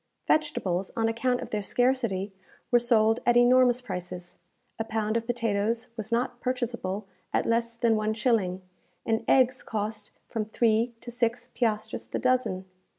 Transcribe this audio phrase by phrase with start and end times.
[0.27, 2.33] Vegetables, on account of their scarcity,
[2.71, 4.39] were sold at enormous prices.
[4.79, 8.63] A pound of potatoes was not purchaseable at less than one shilling,
[9.05, 12.65] and eggs cost from three to six piastres the dozen.